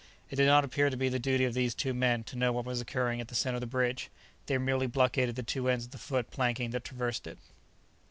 It 0.31 0.35
did 0.37 0.47
not 0.47 0.65
appear 0.65 0.89
to 0.89 0.97
be 0.97 1.09
the 1.09 1.19
duty 1.19 1.45
of 1.45 1.53
these 1.53 1.75
two 1.75 1.93
men 1.93 2.23
to 2.23 2.35
know 2.35 2.51
what 2.51 2.65
was 2.65 2.81
occurring 2.81 3.21
at 3.21 3.27
the 3.27 3.35
center 3.35 3.57
of 3.57 3.61
the 3.61 3.67
bridge; 3.67 4.09
they 4.47 4.57
merely 4.57 4.87
blockaded 4.87 5.35
the 5.35 5.43
two 5.43 5.69
ends 5.69 5.85
of 5.85 5.91
the 5.91 5.99
foot 5.99 6.31
planking 6.31 6.71
that 6.71 6.83
traversed 6.85 7.27
it. 7.27 7.37